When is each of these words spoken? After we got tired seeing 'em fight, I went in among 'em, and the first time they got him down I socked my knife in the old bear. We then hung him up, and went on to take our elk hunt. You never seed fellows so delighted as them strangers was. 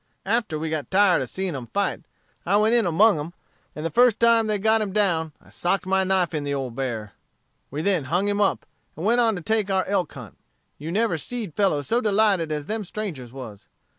After 0.25 0.57
we 0.57 0.71
got 0.71 0.89
tired 0.89 1.23
seeing 1.29 1.55
'em 1.55 1.67
fight, 1.67 2.01
I 2.43 2.57
went 2.57 2.73
in 2.73 2.87
among 2.87 3.19
'em, 3.19 3.33
and 3.75 3.85
the 3.85 3.91
first 3.91 4.19
time 4.19 4.47
they 4.47 4.57
got 4.57 4.81
him 4.81 4.93
down 4.93 5.31
I 5.39 5.49
socked 5.49 5.85
my 5.85 6.03
knife 6.03 6.33
in 6.33 6.43
the 6.43 6.55
old 6.55 6.75
bear. 6.75 7.13
We 7.69 7.83
then 7.83 8.05
hung 8.05 8.27
him 8.27 8.41
up, 8.41 8.65
and 8.95 9.05
went 9.05 9.21
on 9.21 9.35
to 9.35 9.43
take 9.43 9.69
our 9.69 9.85
elk 9.85 10.11
hunt. 10.13 10.39
You 10.79 10.91
never 10.91 11.19
seed 11.19 11.53
fellows 11.53 11.85
so 11.85 12.01
delighted 12.01 12.51
as 12.51 12.65
them 12.65 12.83
strangers 12.83 13.31
was. 13.31 13.67